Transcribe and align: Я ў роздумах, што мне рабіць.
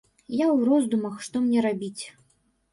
Я 0.35 0.45
ў 0.55 0.59
роздумах, 0.69 1.21
што 1.27 1.45
мне 1.45 1.59
рабіць. 1.69 2.03